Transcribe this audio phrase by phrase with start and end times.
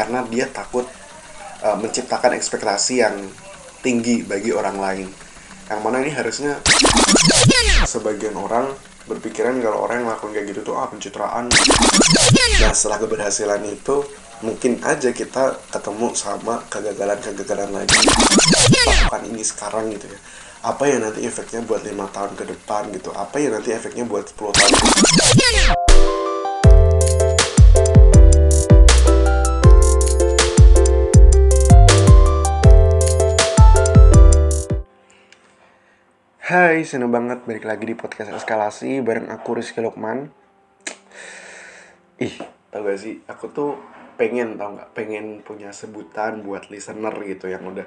[0.00, 0.88] karena dia takut
[1.60, 3.20] uh, menciptakan ekspektasi yang
[3.84, 5.08] tinggi bagi orang lain.
[5.68, 6.56] Yang mana ini harusnya
[7.84, 8.72] sebagian orang
[9.04, 11.52] berpikiran kalau orang yang melakukan kayak gitu tuh ah pencitraan.
[12.64, 14.00] Nah setelah keberhasilan itu
[14.40, 18.00] mungkin aja kita ketemu sama kegagalan-kegagalan lagi.
[19.12, 20.20] Bahkan ini sekarang gitu ya.
[20.64, 23.12] Apa yang nanti efeknya buat lima tahun ke depan gitu.
[23.12, 25.79] Apa yang nanti efeknya buat 10 tahun ke depan
[36.90, 40.26] seneng banget balik lagi di podcast eskalasi bareng aku Rizky Lukman.
[42.18, 42.34] Ih,
[42.74, 43.78] tau gak sih, aku tuh
[44.18, 47.86] pengen tau gak, pengen punya sebutan buat listener gitu yang udah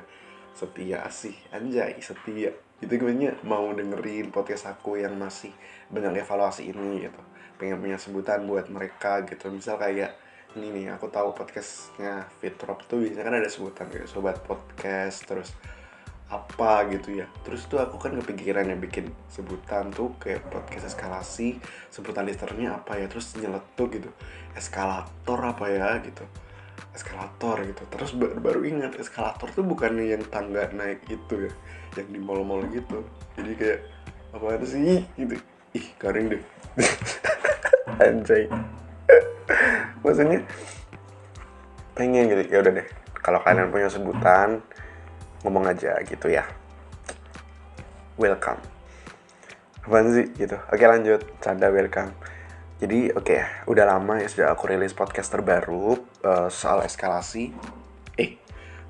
[0.56, 2.56] setia sih, anjay setia.
[2.80, 3.12] Gitu gue
[3.44, 5.52] mau dengerin podcast aku yang masih
[5.92, 7.20] banyak evaluasi ini gitu.
[7.60, 10.16] Pengen punya sebutan buat mereka gitu, misal kayak
[10.56, 15.52] ini nih, aku tahu podcastnya Fitrop tuh biasanya kan ada sebutan kayak sobat podcast, terus
[16.42, 17.28] apa gitu ya.
[17.46, 21.62] Terus tuh aku kan kepikiran ya bikin sebutan tuh kayak podcast eskalasi
[21.94, 24.10] sebutan listernya apa ya terus nyeletuk gitu
[24.58, 26.26] eskalator apa ya gitu
[26.94, 27.84] eskalator gitu.
[27.90, 31.54] Terus baru, baru ingat eskalator tuh bukannya yang tangga naik itu ya
[31.98, 33.06] yang di mall-mall gitu.
[33.38, 33.80] Jadi kayak
[34.34, 35.06] apa sih?
[35.18, 35.36] gitu.
[35.74, 36.42] Ih garing deh.
[38.04, 38.46] Anjay.
[40.06, 40.46] Maksudnya
[41.98, 42.42] pengen gitu.
[42.50, 42.88] Ya udah deh
[43.24, 44.60] kalau kalian punya sebutan
[45.44, 46.48] ngomong aja gitu ya.
[48.16, 48.64] Welcome.
[49.84, 50.32] Apaan sih?
[50.32, 50.56] Gitu.
[50.72, 51.20] Oke lanjut.
[51.44, 52.16] Canda welcome.
[52.80, 57.52] Jadi oke okay, udah lama ya sudah aku rilis podcast terbaru uh, soal eskalasi.
[58.16, 58.40] Eh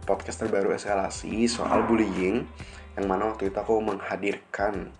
[0.05, 2.45] podcast terbaru eskalasi soal bullying
[2.93, 4.93] yang mana waktu itu aku menghadirkan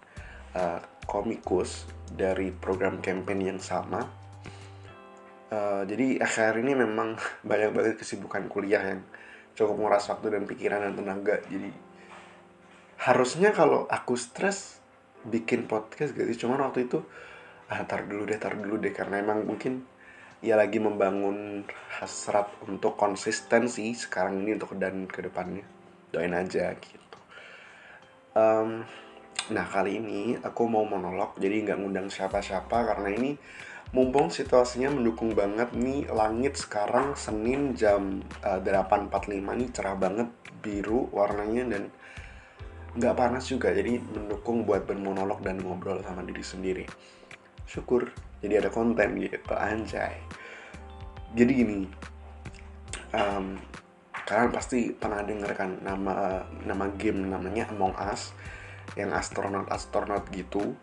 [0.57, 4.09] uh, komikus dari program campaign yang sama.
[5.53, 7.13] Uh, jadi akhir ini memang
[7.49, 9.05] banyak banget kesibukan kuliah yang
[9.53, 11.41] cukup nguras waktu dan pikiran dan tenaga.
[11.47, 11.69] Jadi
[13.03, 14.81] harusnya kalau aku stres
[15.25, 16.37] bikin podcast sih?
[16.37, 17.01] Cuman waktu itu
[17.71, 18.93] ah tar dulu deh tar dulu deh.
[18.93, 19.85] Karena emang mungkin
[20.43, 21.63] ya lagi membangun
[22.01, 25.63] hasrat untuk konsistensi sekarang ini untuk dan ke depannya.
[26.11, 27.19] Doain aja gitu.
[28.33, 28.81] Um,
[29.53, 33.35] nah kali ini aku mau monolog jadi nggak ngundang siapa-siapa karena ini
[33.93, 40.29] mumpung situasinya mendukung banget nih langit sekarang Senin jam uh, eh, 8.45 nih cerah banget
[40.65, 41.83] biru warnanya dan
[42.97, 46.85] nggak panas juga jadi mendukung buat bermonolog dan ngobrol sama diri sendiri.
[47.69, 48.09] Syukur
[48.41, 50.17] jadi ada konten gitu anjay.
[51.37, 51.77] Jadi gini
[53.13, 53.57] um,
[54.25, 58.33] kalian pasti pernah denger kan nama nama game namanya Among Us
[58.97, 60.73] yang astronot astronot gitu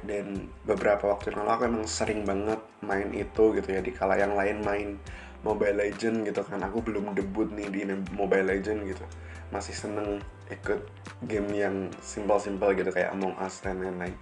[0.00, 4.16] dan beberapa waktu yang lalu aku emang sering banget main itu gitu ya di kala
[4.16, 4.88] yang lain main
[5.40, 6.60] Mobile Legend gitu kan.
[6.64, 7.80] Aku belum debut nih di
[8.12, 9.04] Mobile Legend gitu.
[9.52, 10.80] Masih seneng ikut
[11.24, 14.16] game yang simpel-simpel gitu kayak Among Us dan lain-lain.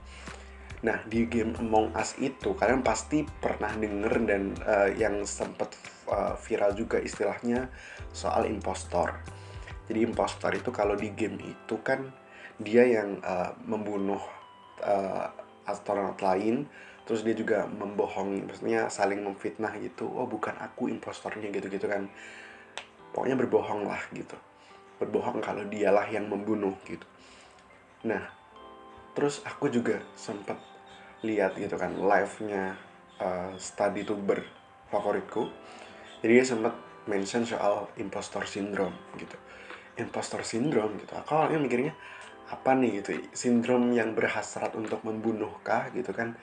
[0.83, 5.75] Nah di game Among Us itu kalian pasti pernah denger dan uh, yang sempet
[6.06, 7.66] uh, viral juga istilahnya
[8.15, 9.19] soal impostor.
[9.89, 12.06] Jadi impostor itu kalau di game itu kan
[12.60, 14.21] dia yang uh, membunuh
[14.84, 15.31] uh,
[15.69, 16.65] astronot lain
[17.05, 20.05] terus dia juga membohongi maksudnya saling memfitnah gitu.
[20.09, 22.09] Oh bukan aku impostornya gitu-gitu kan.
[23.17, 24.37] Pokoknya berbohong lah gitu.
[25.01, 27.05] Berbohong kalau dialah yang membunuh gitu.
[28.05, 28.28] Nah
[29.17, 30.61] terus aku juga sempat
[31.25, 32.77] lihat gitu kan live-nya
[33.19, 34.45] uh, study tuber
[34.93, 35.49] favoritku.
[36.21, 36.75] Jadi dia sempat
[37.09, 39.34] mention soal impostor syndrome gitu.
[39.97, 41.17] Impostor syndrome gitu.
[41.17, 41.97] Aku awalnya mikirnya
[42.48, 46.34] apa nih gitu sindrom yang berhasrat untuk membunuh kah gitu kan.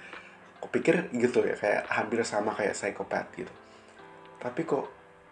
[0.62, 3.54] Aku pikir gitu ya kayak hampir sama kayak psikopat gitu.
[4.42, 4.90] Tapi kok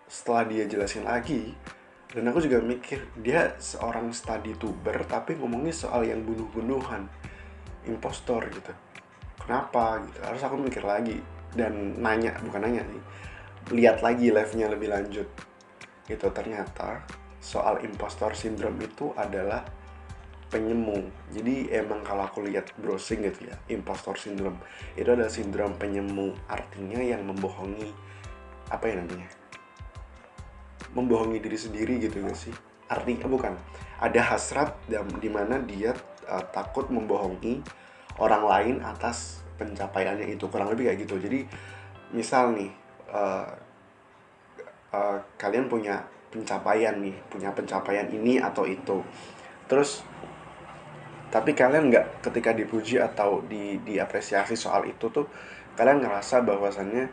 [0.09, 1.53] setelah dia jelasin lagi
[2.13, 7.09] dan aku juga mikir dia seorang study tuber tapi ngomongnya soal yang bunuh-bunuhan
[7.89, 8.73] impostor gitu.
[9.41, 10.19] Kenapa gitu?
[10.21, 11.17] Harus aku mikir lagi
[11.53, 13.01] dan nanya bukan nanya sih
[13.71, 15.27] lihat lagi live-nya lebih lanjut.
[16.03, 17.07] Gitu ternyata
[17.39, 19.63] soal impostor syndrome itu adalah
[20.53, 24.61] penyemu jadi emang kalau aku lihat browsing gitu ya impostor syndrome
[24.93, 28.13] itu adalah sindrom penyemu artinya yang membohongi
[28.73, 29.29] apa ya namanya?
[30.97, 32.53] Membohongi diri sendiri gitu gak sih?
[32.89, 33.53] Artinya bukan.
[34.01, 35.93] Ada hasrat dan di mana dia
[36.25, 37.61] uh, takut membohongi
[38.17, 40.49] orang lain atas pencapaiannya itu.
[40.49, 41.15] Kurang lebih kayak gitu.
[41.21, 41.45] Jadi
[42.13, 42.71] misal nih
[43.09, 43.47] uh,
[44.93, 46.01] uh, kalian punya
[46.33, 49.01] pencapaian nih punya pencapaian ini atau itu.
[49.69, 50.01] Terus
[51.33, 55.25] tapi kalian nggak ketika dipuji atau di diapresiasi soal itu tuh
[55.73, 57.09] kalian ngerasa bahwasannya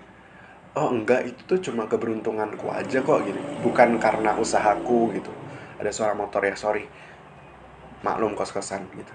[0.76, 3.40] oh enggak itu tuh cuma keberuntunganku aja kok gitu.
[3.64, 5.32] Bukan karena usahaku gitu.
[5.80, 6.84] Ada suara motor ya sorry
[8.04, 9.14] maklum kos kosan gitu.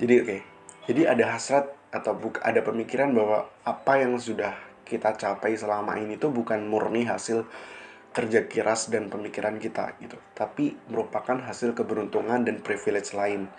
[0.00, 0.26] Jadi oke.
[0.32, 0.40] Okay.
[0.88, 4.56] jadi ada hasrat atau buk ada pemikiran bahwa apa yang sudah
[4.88, 7.44] kita capai selama ini tuh bukan murni hasil
[8.10, 10.16] kerja keras dan pemikiran kita gitu.
[10.32, 13.52] Tapi merupakan hasil keberuntungan dan privilege lain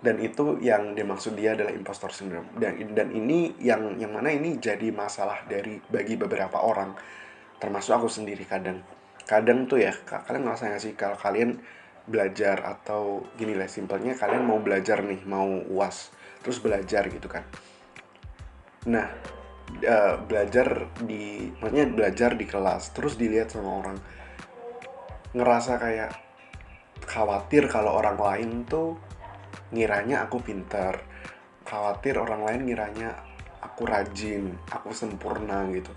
[0.00, 2.48] dan itu yang dimaksud dia adalah impostor syndrome.
[2.56, 6.96] Dan dan ini yang yang mana ini jadi masalah dari bagi beberapa orang.
[7.60, 8.80] Termasuk aku sendiri kadang.
[9.28, 11.60] Kadang tuh ya kalian ngerasa gak sih kalau kalian
[12.08, 16.10] belajar atau gini lah simpelnya kalian mau belajar nih mau uas
[16.40, 17.44] terus belajar gitu kan.
[18.88, 19.06] Nah
[19.84, 24.00] uh, belajar di maksudnya belajar di kelas terus dilihat sama orang.
[25.36, 26.10] Ngerasa kayak
[27.04, 29.09] khawatir kalau orang lain tuh
[29.70, 31.02] ngiranya aku pintar
[31.62, 33.14] khawatir orang lain ngiranya
[33.62, 35.92] aku rajin aku sempurna gitu.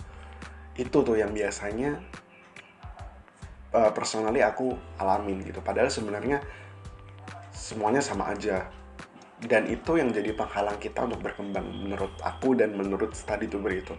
[0.77, 1.97] Itu tuh yang biasanya
[3.73, 5.59] uh, personally aku alamin gitu.
[5.59, 6.43] Padahal sebenarnya
[7.53, 8.69] semuanya sama aja.
[9.43, 13.91] Dan itu yang jadi penghalang kita untuk berkembang menurut aku dan menurut study tuber itu.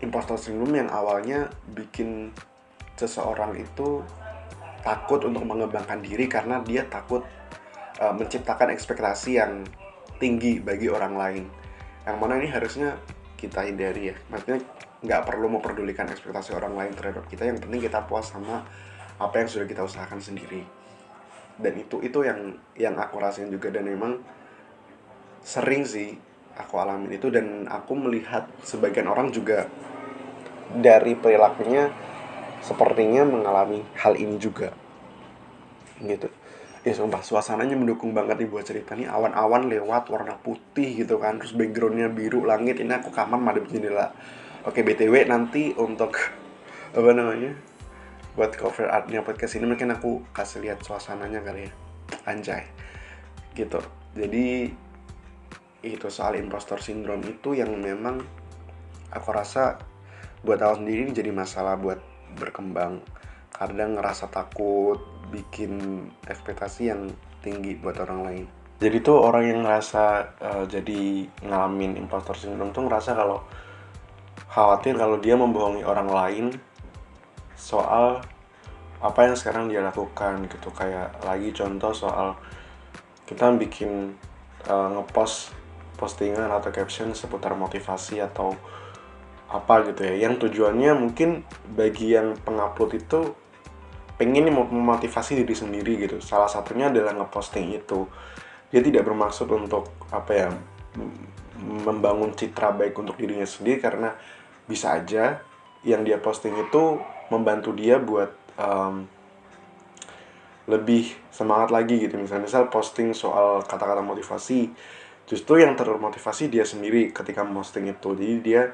[0.00, 2.32] Impostor syndrome yang awalnya bikin
[2.96, 4.00] seseorang itu
[4.80, 7.24] takut untuk mengembangkan diri karena dia takut
[8.04, 9.64] uh, menciptakan ekspektasi yang
[10.20, 11.44] tinggi bagi orang lain.
[12.04, 13.00] Yang mana ini harusnya
[13.40, 14.16] kita hindari ya.
[14.28, 14.60] Maksudnya
[15.04, 18.64] nggak perlu memperdulikan ekspektasi orang lain terhadap kita yang penting kita puas sama
[19.20, 20.64] apa yang sudah kita usahakan sendiri.
[21.56, 24.20] Dan itu itu yang yang aku rasain juga dan memang
[25.44, 26.16] sering sih
[26.56, 29.68] aku alamin itu dan aku melihat sebagian orang juga
[30.72, 31.92] dari perilakunya
[32.64, 34.72] sepertinya mengalami hal ini juga.
[36.00, 36.43] Gitu
[36.84, 39.08] ya sumpah suasananya mendukung banget nih buat cerita nih.
[39.08, 41.40] Awan-awan lewat warna putih gitu kan.
[41.40, 44.12] Terus backgroundnya biru langit ini aku kamar madep jendela.
[44.68, 46.12] Oke btw nanti untuk
[46.94, 47.56] apa namanya
[48.36, 51.72] buat cover artnya podcast ini mungkin aku kasih lihat suasananya kali ya.
[52.28, 52.68] Anjay.
[53.56, 53.80] Gitu.
[54.12, 54.68] Jadi
[55.84, 58.24] itu soal impostor syndrome itu yang memang
[59.12, 59.80] aku rasa
[60.44, 62.00] buat aku sendiri jadi masalah buat
[62.36, 63.00] berkembang.
[63.54, 67.10] Kadang ngerasa takut bikin ekspektasi yang
[67.42, 68.44] tinggi buat orang lain.
[68.78, 70.04] Jadi tuh orang yang ngerasa
[70.38, 73.42] uh, jadi ngalamin impostor syndrome tuh ngerasa kalau
[74.50, 76.46] khawatir kalau dia membohongi orang lain
[77.58, 78.22] soal
[79.02, 80.70] apa yang sekarang dia lakukan gitu.
[80.74, 82.38] Kayak lagi contoh soal
[83.26, 84.14] kita bikin
[84.66, 85.54] uh, ngepost
[85.94, 88.52] postingan atau caption seputar motivasi atau
[89.48, 90.28] apa gitu ya.
[90.28, 93.20] Yang tujuannya mungkin bagi yang pengupload itu
[94.14, 96.22] pengen memotivasi diri sendiri gitu.
[96.22, 98.06] Salah satunya adalah ngeposting itu.
[98.70, 100.48] Dia tidak bermaksud untuk apa ya
[101.58, 104.14] membangun citra baik untuk dirinya sendiri karena
[104.66, 105.42] bisa aja
[105.86, 106.98] yang dia posting itu
[107.30, 109.06] membantu dia buat um,
[110.64, 112.16] lebih semangat lagi gitu.
[112.16, 114.72] Misalnya misal posting soal kata-kata motivasi
[115.24, 118.14] justru yang termotivasi dia sendiri ketika posting itu.
[118.16, 118.72] Jadi dia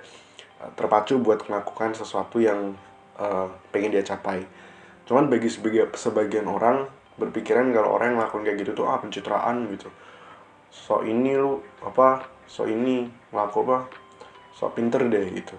[0.62, 2.76] uh, terpacu buat melakukan sesuatu yang
[3.18, 4.44] uh, pengen dia capai
[5.10, 6.86] cuman bagi sebagian, orang
[7.18, 9.90] berpikiran kalau orang yang ngelakuin kayak gitu tuh ah pencitraan gitu.
[10.70, 13.78] So ini lu apa so ini ngelaku apa
[14.54, 15.58] so pinter deh gitu.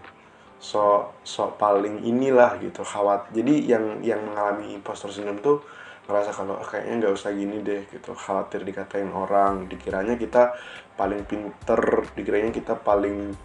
[0.63, 5.59] So so paling inilah gitu khawat jadi yang yang mengalami impostor syndrome tuh
[6.07, 8.15] ngerasa kalau oh, kayaknya nggak usah gini deh gitu.
[8.15, 10.55] Khawatir dikatain orang dikiranya kita
[10.95, 13.35] paling pinter dikiranya kita paling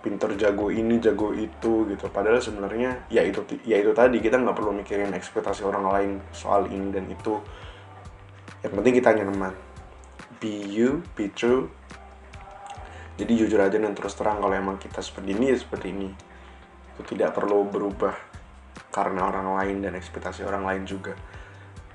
[0.00, 2.04] pinter jago ini jago itu gitu.
[2.12, 6.68] Padahal sebenarnya ya itu ya itu tadi kita nggak perlu mikirin ekspektasi orang lain soal
[6.68, 7.40] ini dan itu.
[8.64, 9.54] Yang penting kita nyaman.
[10.40, 11.72] Be you be true.
[13.16, 16.08] Jadi jujur aja dan terus terang kalau emang kita seperti ini ya seperti ini.
[16.96, 18.12] Itu tidak perlu berubah
[18.92, 21.16] karena orang lain dan ekspektasi orang lain juga.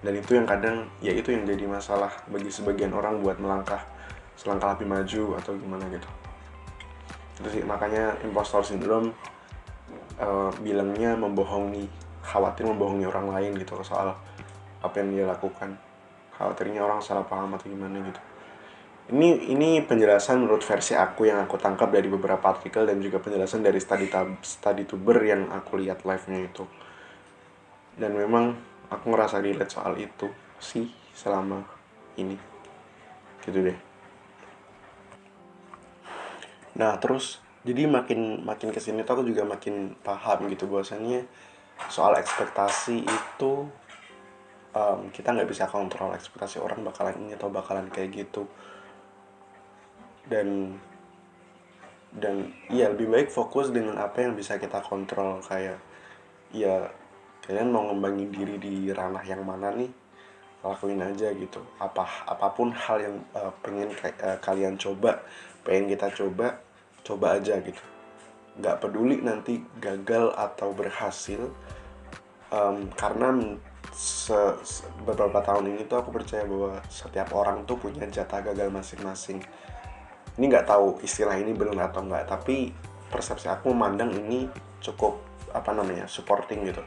[0.02, 3.86] Dan itu yang kadang ya itu yang jadi masalah bagi sebagian orang buat melangkah
[4.34, 6.21] selangkah lebih maju atau gimana gitu
[7.42, 7.64] itu sih.
[7.66, 9.12] Makanya impostor syndrome
[10.22, 11.90] uh, bilangnya membohongi
[12.22, 14.14] khawatir membohongi orang lain gitu soal
[14.82, 15.74] apa yang dia lakukan.
[16.38, 18.22] Khawatirnya orang salah paham atau gimana gitu.
[19.12, 23.66] Ini ini penjelasan menurut versi aku yang aku tangkap dari beberapa artikel dan juga penjelasan
[23.66, 26.64] dari study tab, study tuber yang aku lihat live-nya itu.
[27.98, 28.56] Dan memang
[28.88, 30.32] aku ngerasa relate soal itu
[30.62, 31.66] sih selama
[32.16, 32.38] ini.
[33.44, 33.91] Gitu deh
[36.78, 41.30] nah terus jadi makin makin ke sini tuh aku juga makin paham gitu bahwasannya
[41.90, 43.70] soal ekspektasi itu
[44.76, 48.48] um, kita nggak bisa kontrol ekspektasi orang bakalan ini atau bakalan kayak gitu.
[50.28, 50.78] Dan
[52.12, 55.40] dan iya lebih baik fokus dengan apa yang bisa kita kontrol.
[55.44, 55.80] Kayak
[56.52, 56.92] ya
[57.48, 59.90] kalian mau ngembangin diri di ranah yang mana nih
[60.62, 61.62] lakuin aja gitu.
[61.82, 63.90] Apa apa pun hal yang uh, pengen
[64.22, 65.24] uh, kalian coba
[65.62, 66.62] pengen kita coba
[67.02, 67.82] coba aja gitu.
[68.58, 71.50] Nggak peduli nanti gagal atau berhasil
[72.54, 73.58] um, karena
[73.94, 78.70] se, se, beberapa tahun ini tuh aku percaya bahwa setiap orang tuh punya jatah gagal
[78.70, 79.42] masing-masing.
[80.38, 82.72] Ini nggak tahu istilah ini benar atau enggak tapi
[83.12, 84.48] persepsi aku memandang ini
[84.80, 85.20] cukup
[85.52, 86.84] apa namanya supporting gitu.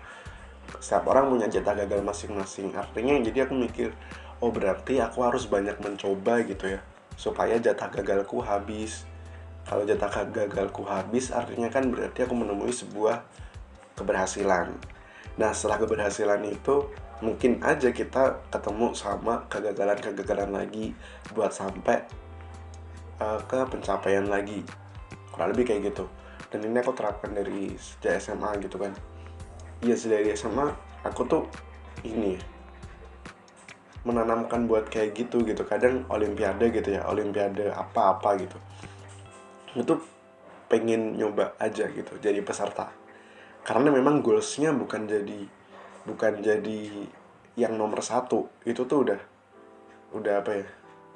[0.81, 2.73] Setiap orang punya jatah gagal masing-masing.
[2.73, 3.93] Artinya jadi aku mikir
[4.41, 6.81] oh berarti aku harus banyak mencoba gitu ya
[7.15, 9.07] supaya jatah gagalku habis.
[9.65, 13.25] Kalau jatah gagalku habis artinya kan berarti aku menemui sebuah
[13.97, 14.77] keberhasilan.
[15.41, 16.91] Nah setelah keberhasilan itu
[17.25, 20.93] mungkin aja kita ketemu sama kegagalan-kegagalan lagi
[21.33, 22.05] buat sampai
[23.23, 24.61] uh, ke pencapaian lagi.
[25.33, 26.05] Kurang lebih kayak gitu.
[26.53, 28.93] Dan ini aku terapkan dari sejak SMA gitu kan.
[29.83, 30.71] Iya dari SMA
[31.03, 31.45] aku tuh
[32.07, 32.54] ini
[34.05, 35.65] menanamkan buat kayak gitu gitu.
[35.65, 38.59] Kadang olimpiade gitu ya olimpiade apa-apa gitu.
[39.75, 40.01] Itu
[40.69, 42.93] pengen nyoba aja gitu jadi peserta.
[43.65, 45.41] Karena memang goalsnya bukan jadi
[46.05, 47.09] bukan jadi
[47.57, 48.49] yang nomor satu.
[48.63, 49.21] Itu tuh udah
[50.15, 50.67] udah apa ya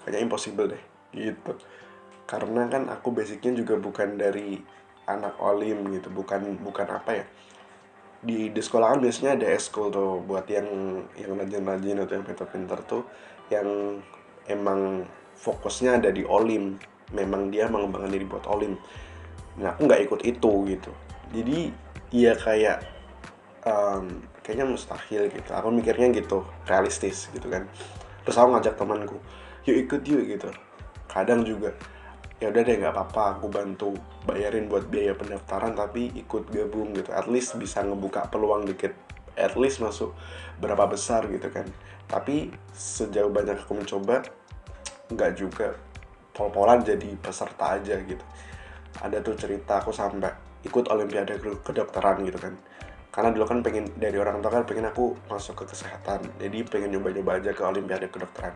[0.08, 1.52] kayak impossible deh gitu.
[2.28, 4.60] Karena kan aku basicnya juga bukan dari
[5.08, 7.24] anak olim gitu bukan bukan apa ya
[8.18, 10.66] di di sekolahan biasanya ada eskul tuh buat yang
[11.14, 13.02] yang rajin-rajin atau yang pinter-pinter tuh
[13.48, 13.98] yang
[14.50, 15.06] emang
[15.38, 16.78] fokusnya ada di olim.
[17.08, 18.76] Memang dia mengembangkan diri buat olim.
[19.56, 20.92] Nah aku nggak ikut itu gitu.
[21.32, 21.72] Jadi
[22.12, 22.84] iya kayak
[23.64, 25.50] um, kayaknya mustahil gitu.
[25.54, 27.64] Aku mikirnya gitu realistis gitu kan.
[28.26, 29.16] Terus aku ngajak temanku
[29.64, 30.48] yuk ikut yuk gitu.
[31.08, 31.72] Kadang juga
[32.38, 33.90] ya udah deh nggak apa-apa aku bantu
[34.22, 37.10] bayarin buat biaya pendaftaran tapi ikut gabung gitu.
[37.10, 38.94] At least bisa ngebuka peluang dikit
[39.38, 40.14] at least masuk
[40.58, 41.66] berapa besar gitu kan.
[42.06, 44.22] Tapi sejauh banyak aku mencoba
[45.10, 45.74] nggak juga.
[46.34, 48.22] Pol-polan jadi peserta aja gitu.
[49.02, 50.30] Ada tuh cerita aku sampai
[50.62, 52.54] ikut olimpiade kedokteran gitu kan.
[53.10, 56.22] Karena dulu kan pengen dari orang tua kan pengen aku masuk ke kesehatan.
[56.38, 58.54] Jadi pengen nyoba-nyoba aja ke olimpiade kedokteran.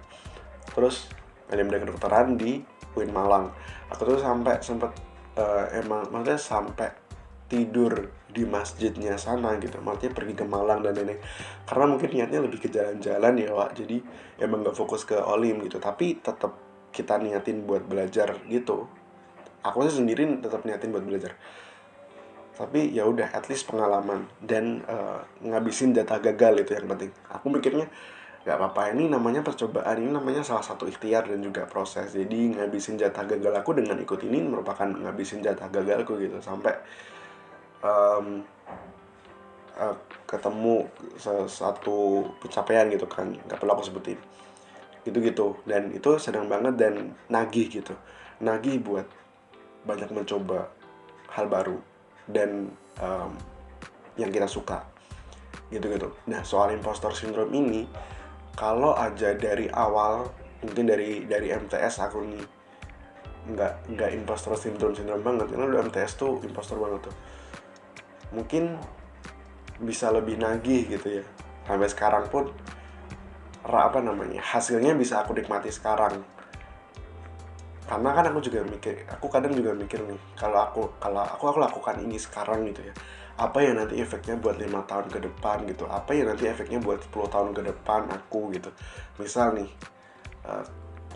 [0.70, 1.10] Terus
[1.50, 2.62] olimpiade kedokteran di
[2.96, 3.52] UIN Malang.
[3.92, 4.92] Aku tuh sampai sempet
[5.36, 6.88] uh, emang maksudnya sampai
[7.52, 9.76] tidur di masjidnya sana gitu.
[9.84, 11.20] Maksudnya pergi ke Malang dan ini
[11.68, 13.76] karena mungkin niatnya lebih ke jalan-jalan ya Wak.
[13.76, 14.00] Jadi
[14.40, 15.76] emang gak fokus ke olim gitu.
[15.76, 16.56] Tapi tetap
[16.92, 18.88] kita niatin buat belajar gitu.
[19.62, 21.36] Aku sih sendiri tetap niatin buat belajar.
[22.56, 24.24] Tapi ya udah at least pengalaman.
[24.40, 27.12] Dan uh, ngabisin data gagal itu yang penting.
[27.36, 27.88] Aku mikirnya
[28.42, 28.90] nggak apa-apa.
[28.94, 32.10] Ini namanya percobaan ini namanya salah satu ikhtiar dan juga proses.
[32.10, 36.42] Jadi ngabisin jatah gagal aku dengan ikut ini merupakan ngabisin jatah gagalku gitu.
[36.42, 36.74] Sampai
[37.86, 38.42] um,
[39.78, 39.96] uh,
[40.26, 40.90] ketemu
[41.46, 43.30] satu pencapaian gitu kan.
[43.30, 44.18] Nggak perlu aku sebutin.
[45.02, 47.94] Gitu gitu dan itu sedang banget dan nagih gitu.
[48.42, 49.06] Nagih buat
[49.86, 50.66] banyak mencoba
[51.30, 51.78] hal baru
[52.26, 53.30] dan um,
[54.18, 54.82] yang kita suka.
[55.72, 57.88] Gitu gitu nah soal impostor syndrome ini
[58.52, 60.28] kalau aja dari awal
[60.62, 62.44] mungkin dari dari MTS aku nih
[63.42, 65.50] nggak nggak impostor syndrome syndrome banget.
[65.50, 67.14] Karena udah MTS tuh impostor banget tuh.
[68.32, 68.76] Mungkin
[69.82, 71.24] bisa lebih nagih gitu ya.
[71.66, 72.50] Sampai sekarang pun
[73.62, 76.26] apa namanya hasilnya bisa aku nikmati sekarang
[77.92, 81.58] karena kan aku juga mikir aku kadang juga mikir nih kalau aku kalau aku aku
[81.60, 82.94] lakukan ini sekarang gitu ya
[83.36, 85.88] apa ya nanti efeknya buat lima tahun ke depan gitu?
[85.88, 88.68] Apa ya nanti efeknya buat 10 tahun ke depan aku gitu?
[89.16, 89.68] Misal nih
[90.44, 90.60] uh,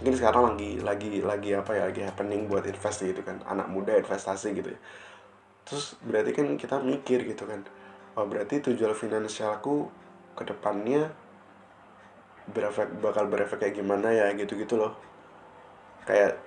[0.00, 3.96] mungkin sekarang lagi lagi lagi apa ya lagi happening buat invest gitu kan anak muda
[4.00, 4.80] investasi gitu ya.
[5.68, 7.68] Terus berarti kan kita mikir gitu kan
[8.16, 9.92] oh berarti tujuan finansialku
[10.32, 11.12] ke depannya
[12.48, 14.96] berefek bakal berefek kayak gimana ya gitu gitu loh
[16.06, 16.38] kayak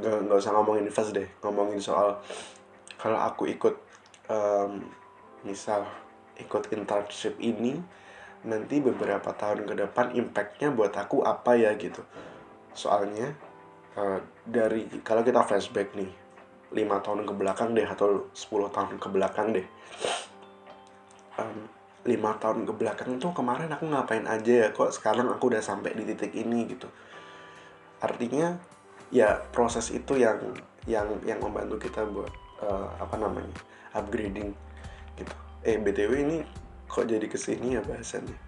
[0.00, 2.16] nggak usah ngomongin invest deh ngomongin soal
[2.96, 3.76] kalau aku ikut
[4.32, 4.80] um,
[5.44, 5.84] misal
[6.36, 7.76] ikut internship ini
[8.46, 12.00] nanti beberapa tahun ke depan impactnya buat aku apa ya gitu.
[12.76, 13.32] Soalnya
[13.98, 16.10] uh, dari kalau kita flashback nih
[16.74, 19.66] lima tahun ke belakang deh atau 10 tahun ke belakang deh.
[22.06, 25.62] Lima um, tahun ke belakang tuh kemarin aku ngapain aja ya kok sekarang aku udah
[25.62, 26.90] sampai di titik ini gitu.
[28.02, 28.75] Artinya
[29.10, 30.38] ya proses itu yang
[30.86, 32.30] yang yang membantu kita buat
[32.62, 33.52] uh, apa namanya
[33.94, 34.54] upgrading
[35.18, 35.34] gitu.
[35.66, 36.38] Eh btw ini
[36.86, 38.38] kok jadi ke sini ya bahasannya?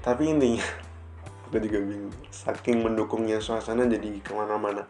[0.00, 0.56] Tapi ini
[1.48, 2.14] aku juga bingung.
[2.32, 4.88] Saking mendukungnya suasana jadi ke mana-mana.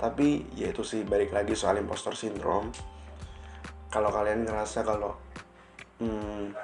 [0.00, 2.72] Tapi ya itu sih balik lagi soal impostor syndrome.
[3.92, 5.14] Kalau kalian ngerasa kalau
[6.00, 6.56] hmm,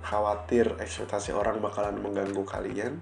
[0.00, 2.96] khawatir ekspektasi orang bakalan mengganggu kalian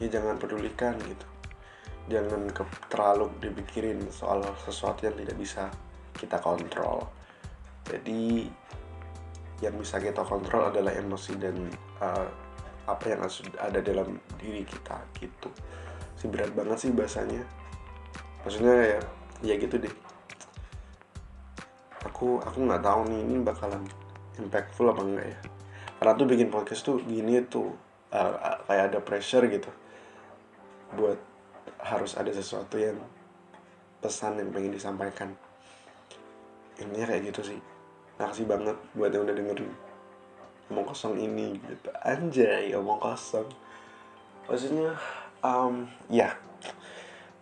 [0.00, 1.26] ya jangan pedulikan gitu.
[2.10, 5.68] Jangan ke, terlalu dipikirin soal sesuatu yang tidak bisa
[6.16, 7.06] kita kontrol.
[7.86, 8.48] Jadi
[9.60, 11.68] yang bisa kita kontrol adalah emosi dan
[12.00, 12.26] uh,
[12.88, 13.20] apa yang
[13.60, 15.52] ada dalam diri kita gitu.
[16.16, 17.44] Si berat banget sih bahasanya.
[18.42, 19.00] Maksudnya ya
[19.44, 19.94] ya gitu deh.
[22.08, 23.84] Aku aku nggak tahu nih ini bakalan
[24.40, 25.38] impactful apa enggak ya.
[26.00, 27.76] Karena tuh bikin podcast tuh gini tuh
[28.16, 29.68] uh, kayak ada pressure gitu
[30.94, 31.18] buat
[31.80, 32.98] harus ada sesuatu yang
[34.00, 35.30] pesan yang pengen disampaikan.
[36.80, 37.60] Intinya kayak gitu sih.
[38.16, 39.72] Makasih banget buat yang udah dengerin
[40.72, 41.88] omong kosong ini gitu.
[42.04, 43.48] Anjay omong kosong.
[44.48, 44.96] Maksudnya
[45.44, 46.36] um, ya.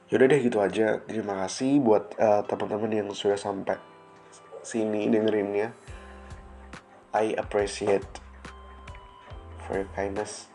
[0.08, 0.98] Yaudah deh gitu aja.
[1.04, 3.78] Terima kasih buat uh, teman-teman yang sudah sampai
[4.64, 5.76] sini dengerinnya.
[7.12, 8.06] I appreciate
[9.64, 10.48] for your kindness.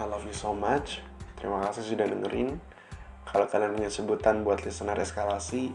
[0.00, 1.04] I love you so much
[1.42, 2.54] Terima kasih sudah dengerin.
[3.26, 5.74] Kalau kalian punya sebutan buat listener eskalasi,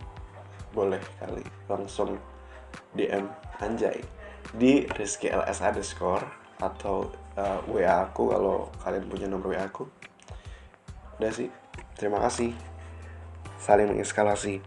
[0.71, 2.15] boleh kali langsung
[2.95, 3.27] DM
[3.59, 3.99] Anjay
[4.55, 6.23] di Rizky LS underscore
[6.63, 9.83] atau uh, eh, WA aku kalau kalian punya nomor WA aku.
[11.19, 11.51] Udah sih,
[11.99, 12.55] terima kasih.
[13.59, 14.63] Saling mengeskalasi.